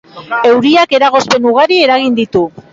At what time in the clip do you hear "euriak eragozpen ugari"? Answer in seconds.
0.51-1.81